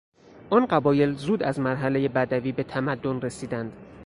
[0.49, 3.73] آن قبایل زود از مرحلهی بدوی به تمدن رسیدند.